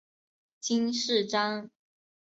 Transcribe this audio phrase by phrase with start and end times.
[0.59, 1.69] 金饰章。